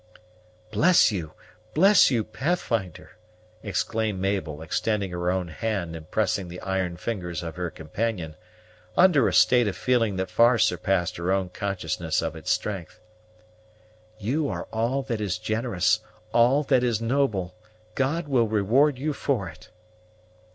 [0.71, 1.33] "Bless you,
[1.75, 3.17] bless you, Pathfinder!"
[3.61, 8.35] exclaimed Mabel, extending her own hand and pressing the iron fingers of her companion,
[8.97, 12.99] under a state of feeling that far surpassed her own consciousness of its strength.
[14.17, 15.99] "You are all that is generous,
[16.33, 17.53] all that is noble!
[17.93, 19.69] God will reward you for it."